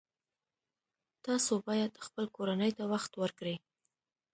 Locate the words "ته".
2.77-2.83